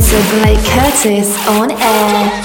to 0.00 0.40
Blake 0.40 0.62
Curtis 0.66 1.48
on 1.48 1.72
air. 1.72 2.42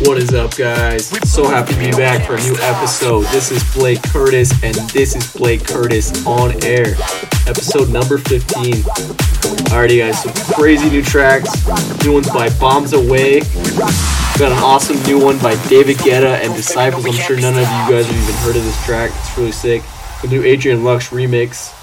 What 0.00 0.18
is 0.18 0.32
up, 0.34 0.56
guys? 0.56 1.08
So 1.28 1.48
happy 1.48 1.74
to 1.74 1.78
be 1.80 1.90
back 1.90 2.24
for 2.26 2.36
a 2.36 2.40
new 2.40 2.56
episode. 2.60 3.24
This 3.26 3.50
is 3.50 3.64
Blake 3.74 4.02
Curtis, 4.04 4.52
and 4.62 4.76
this 4.90 5.16
is 5.16 5.32
Blake 5.32 5.66
Curtis 5.66 6.24
on 6.26 6.52
air, 6.64 6.94
episode 7.46 7.88
number 7.88 8.18
15. 8.18 9.27
Alrighty, 9.48 9.98
guys, 9.98 10.22
some 10.22 10.32
crazy 10.54 10.90
new 10.90 11.02
tracks. 11.02 11.66
New 12.04 12.14
ones 12.14 12.28
by 12.30 12.50
Bombs 12.58 12.92
Away. 12.92 13.40
Got 14.38 14.52
an 14.52 14.58
awesome 14.58 15.02
new 15.04 15.22
one 15.22 15.38
by 15.38 15.56
David 15.68 15.96
Guetta 15.98 16.38
and 16.44 16.54
Disciples. 16.54 17.06
I'm 17.06 17.12
sure 17.12 17.40
none 17.40 17.54
of 17.54 17.60
you 17.60 17.64
guys 17.64 18.06
have 18.06 18.22
even 18.22 18.34
heard 18.36 18.56
of 18.56 18.64
this 18.64 18.84
track. 18.84 19.10
It's 19.14 19.38
really 19.38 19.52
sick. 19.52 19.82
The 20.22 20.28
new 20.28 20.42
Adrian 20.42 20.84
Lux 20.84 21.08
remix 21.08 21.74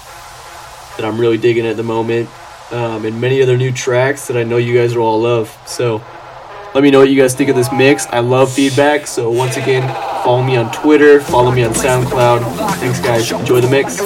that 0.96 1.04
I'm 1.04 1.18
really 1.18 1.38
digging 1.38 1.66
at 1.66 1.76
the 1.76 1.82
moment. 1.82 2.28
Um, 2.70 3.04
and 3.04 3.20
many 3.20 3.42
other 3.42 3.56
new 3.56 3.72
tracks 3.72 4.26
that 4.28 4.36
I 4.36 4.42
know 4.42 4.56
you 4.56 4.74
guys 4.74 4.96
will 4.96 5.04
all 5.04 5.20
love. 5.20 5.56
So, 5.66 6.02
let 6.76 6.82
me 6.82 6.90
know 6.90 6.98
what 6.98 7.08
you 7.08 7.18
guys 7.18 7.34
think 7.34 7.48
of 7.48 7.56
this 7.56 7.72
mix. 7.72 8.06
I 8.08 8.18
love 8.18 8.52
feedback. 8.52 9.06
So 9.06 9.30
once 9.30 9.56
again, 9.56 9.88
follow 10.22 10.42
me 10.42 10.58
on 10.58 10.70
Twitter, 10.72 11.20
follow 11.20 11.50
me 11.50 11.64
on 11.64 11.72
SoundCloud. 11.72 12.40
Thanks 12.76 13.00
guys. 13.00 13.32
Enjoy 13.32 13.62
the 13.62 13.70
mix. 13.70 13.96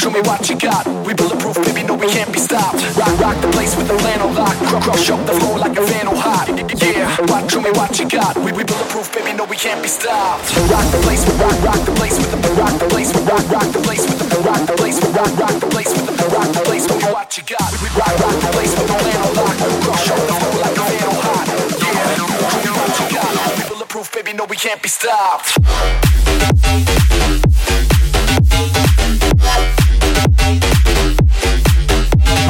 Show 0.00 0.10
me 0.10 0.20
what 0.22 0.48
you 0.48 0.56
got. 0.58 0.86
We 1.06 1.12
bulletproof, 1.12 1.56
baby, 1.56 1.83
can't 2.08 2.32
be 2.32 2.38
stopped. 2.38 2.82
Rock, 2.96 3.14
rock 3.20 3.36
the 3.40 3.48
place 3.48 3.76
with 3.76 3.88
the 3.88 3.96
flannel 3.98 4.32
lock. 4.32 4.56
Crush 4.82 5.10
up 5.10 5.24
the 5.26 5.32
floor 5.40 5.58
like 5.58 5.76
a 5.78 5.84
vandal 5.84 6.16
hot. 6.16 6.48
Yeah, 6.80 7.08
watch, 7.30 7.52
show 7.52 7.60
me 7.60 7.70
what 7.72 7.98
you 7.98 8.08
got. 8.08 8.36
We, 8.36 8.52
we 8.52 8.64
bulletproof, 8.64 9.12
baby, 9.14 9.32
no, 9.32 9.44
we 9.44 9.56
can't 9.56 9.80
be 9.82 9.88
stopped. 9.88 10.44
Rock 10.68 10.84
the 10.92 11.00
place 11.06 11.24
with 11.24 11.38
rock, 11.40 11.56
rock 11.62 11.80
the 11.86 11.92
place 11.96 12.18
with 12.18 12.30
the 12.30 12.38
rock 12.60 12.74
the 12.78 12.86
place 12.88 13.12
with 13.14 13.26
rock, 13.26 13.44
rock 13.48 13.68
the 13.72 13.80
place 13.80 14.04
with 14.04 14.18
the 14.18 14.40
rock 14.44 14.66
the 14.66 14.74
place 14.76 15.00
with 15.00 15.14
rock, 15.16 15.32
rock 15.38 15.54
the 15.60 15.68
place 15.70 15.92
with 15.94 16.06
the 16.06 16.26
rock 16.28 16.48
the 16.52 16.60
place. 16.60 16.84
Me 16.88 16.94
what 17.12 17.36
you 17.36 17.44
got. 17.44 17.70
We 17.80 17.88
rock, 17.96 18.14
rock 18.20 18.36
the 18.42 18.50
place 18.52 18.72
with 18.76 18.88
the 18.88 18.96
lock. 19.38 19.56
Crush 19.86 20.10
up 20.10 20.20
the 20.28 20.34
floor 20.34 20.56
like 20.60 20.76
a 20.76 20.84
vandal 20.84 21.16
hot. 21.24 21.46
Yeah, 21.80 22.20
me 22.64 22.70
what 22.74 22.92
you 23.00 23.06
got. 23.16 23.32
We 23.56 23.62
bulletproof, 23.68 24.12
baby, 24.12 24.32
no, 24.34 24.44
we 24.44 24.56
can't 24.56 24.82
be 24.82 24.88
stopped. 24.88 25.56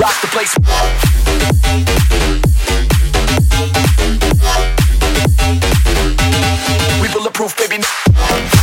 Rock 0.04 0.20
the 0.20 0.26
place. 0.26 0.54
We 7.00 7.08
bulletproof, 7.08 7.56
baby. 7.56 8.53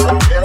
love. 0.00 0.37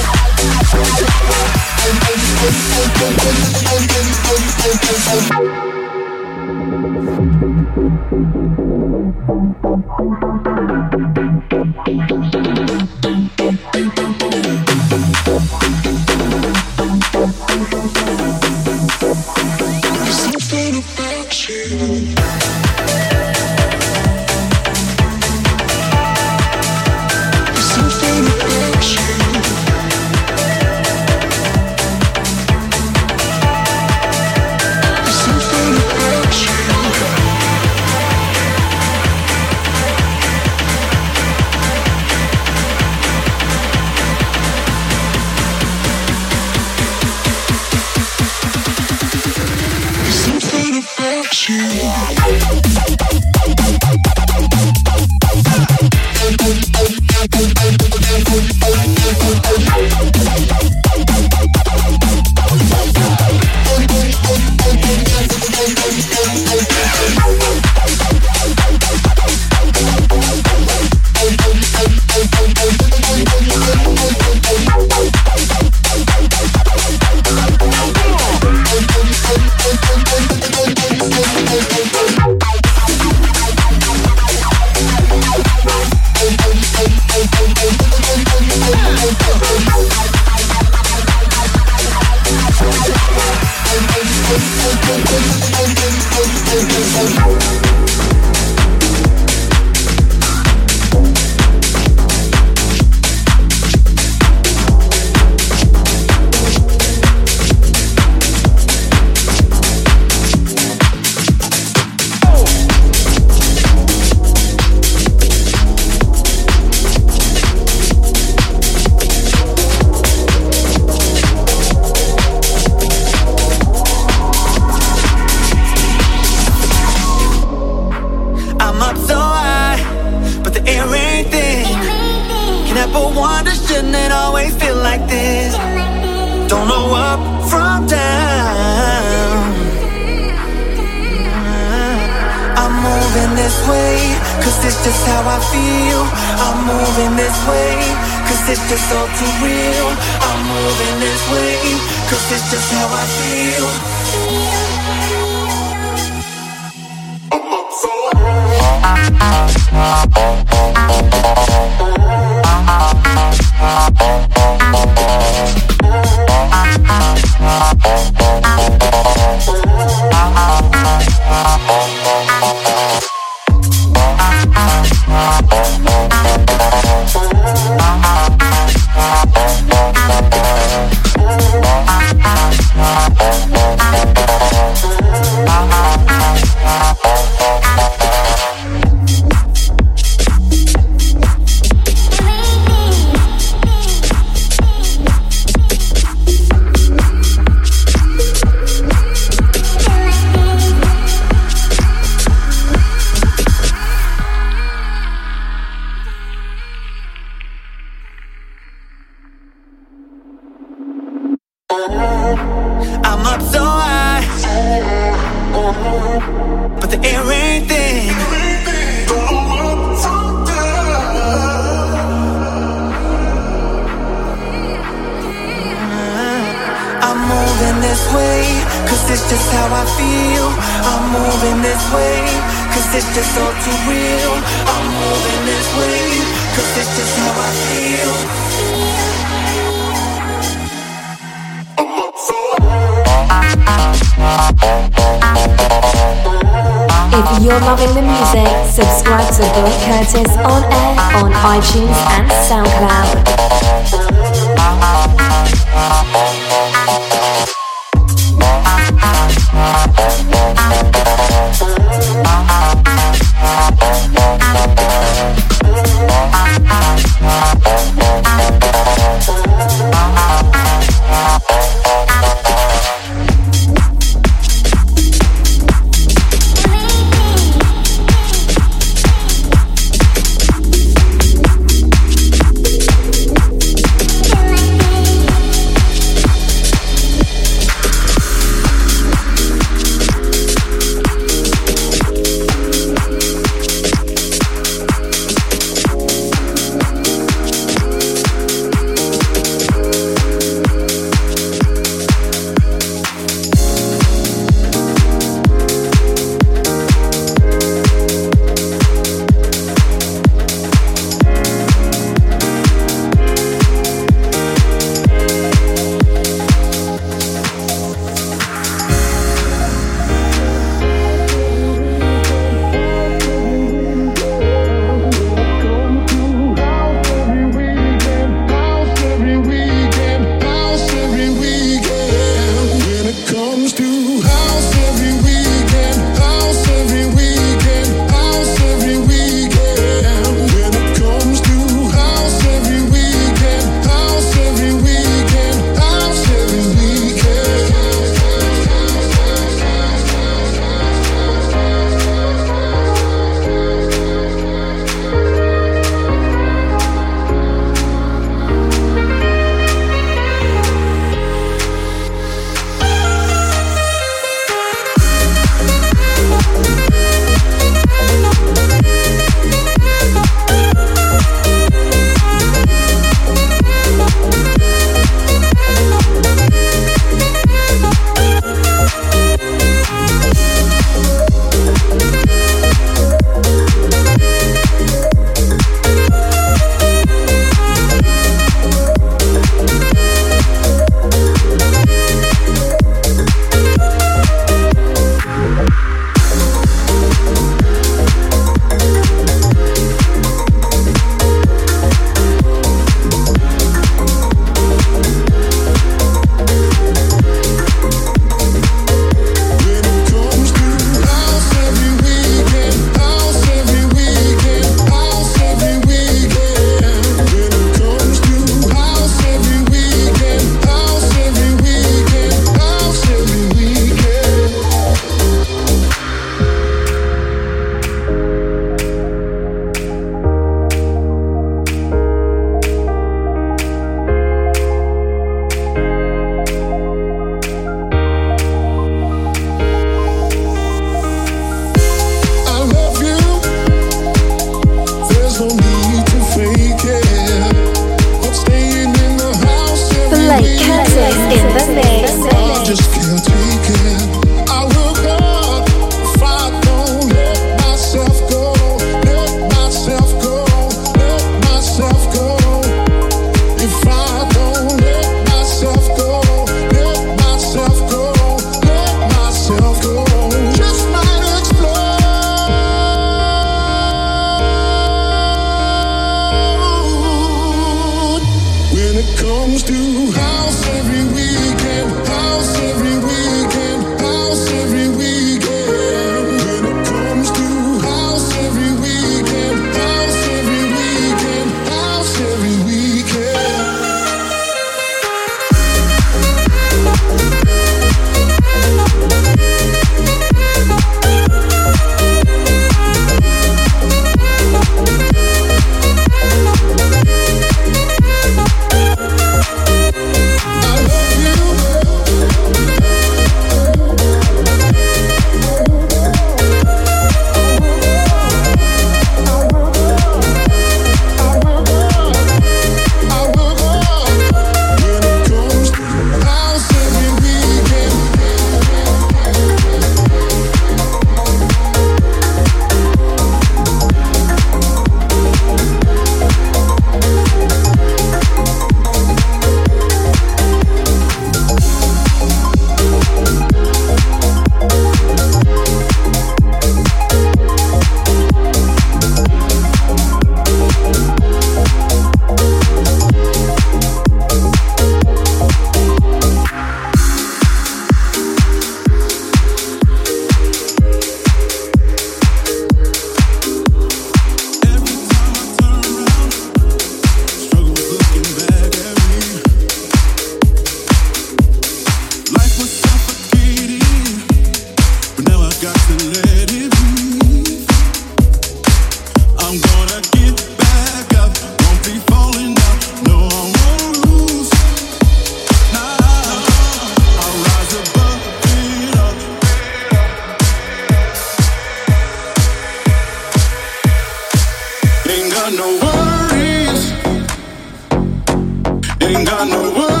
No 599.45 600.00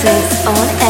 Mixes 0.00 0.46
on 0.46 0.87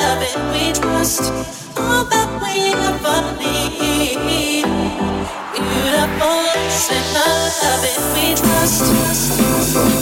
love 0.00 0.22
and 0.22 0.52
we 0.52 0.72
trust 0.72 1.22
all 1.76 2.04
that 2.04 2.28
we 2.42 2.74
ever 2.90 3.20
need. 3.40 4.64
Beautiful, 5.54 6.42
love 7.62 7.84
and 7.92 8.04
we 8.14 8.34
trust. 8.36 9.99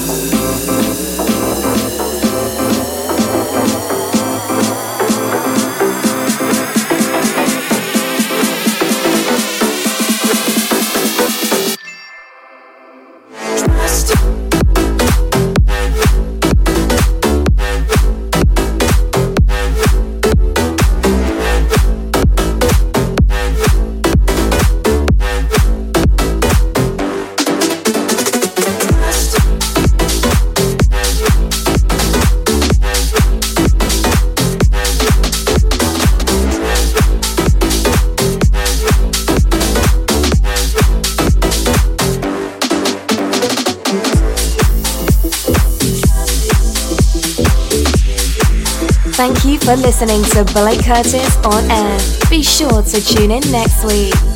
For 49.69 49.77
listening 49.77 50.23
to 50.23 50.45
Blake 50.55 50.83
Curtis 50.83 51.37
on 51.45 51.71
air. 51.71 51.99
Be 52.31 52.43
sure 52.43 52.83
to 52.83 53.01
tune 53.03 53.31
in 53.31 53.43
next 53.53 53.85
week. 53.85 54.28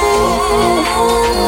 Oh. 0.00 1.47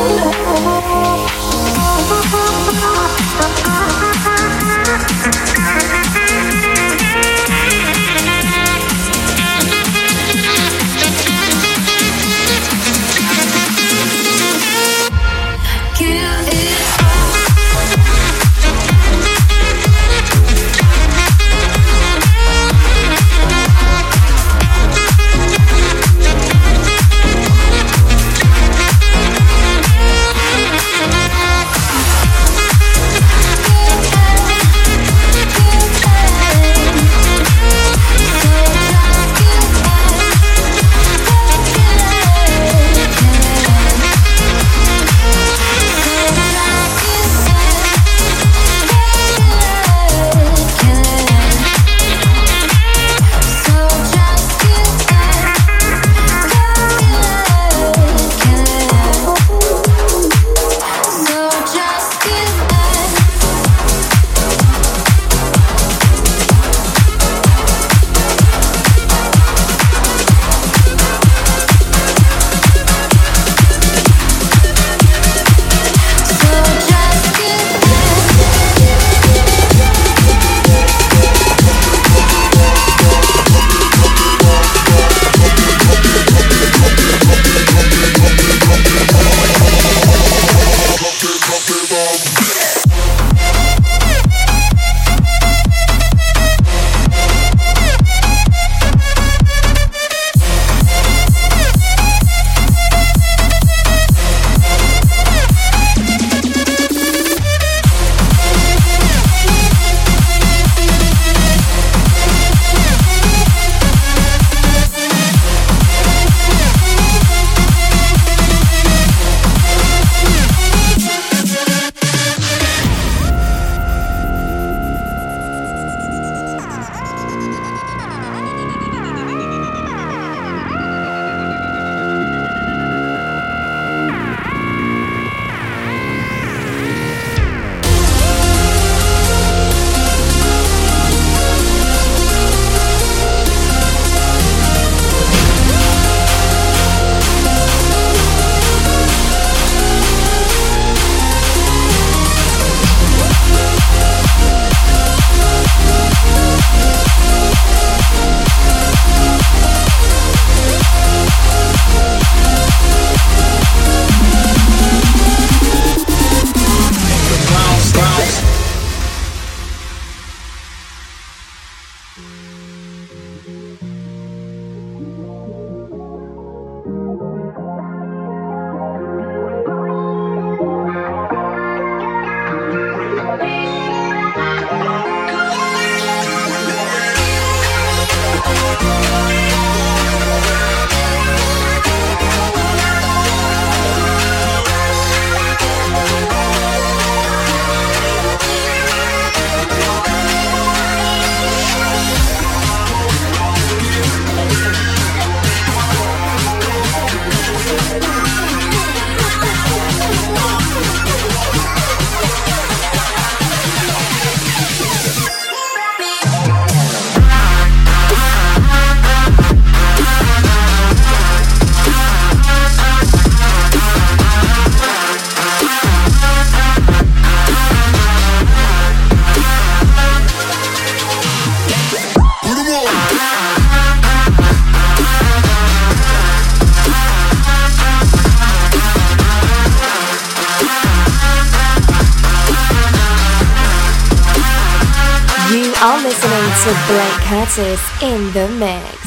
Curtis 247.30 247.80
in 248.02 248.32
the 248.32 248.48
mix. 248.58 248.99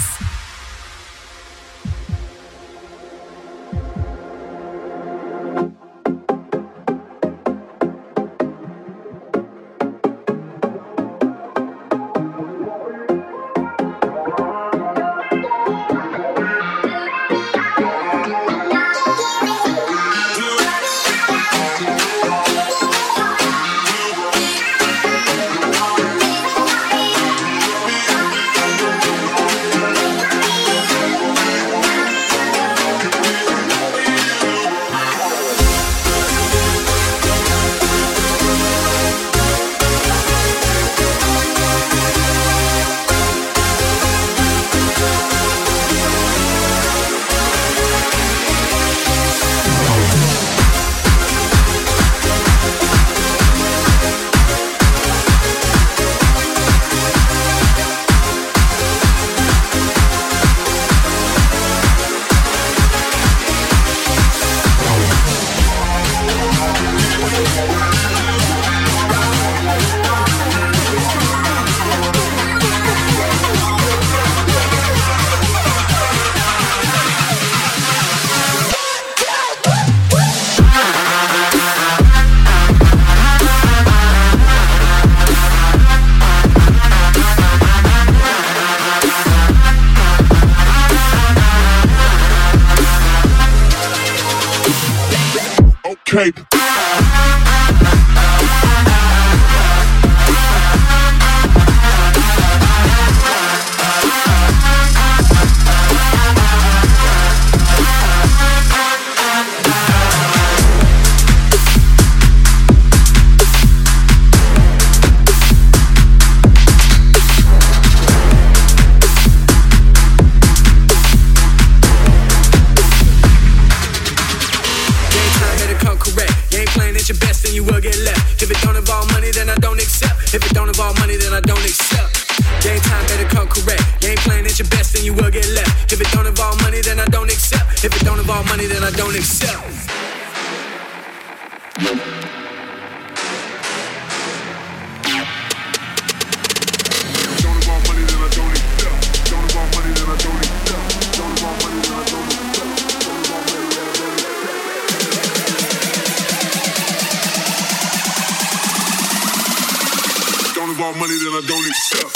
Money, 161.03 161.17
then 161.19 161.33
I 161.33 161.41
don't 161.45 161.67
accept. 161.67 162.12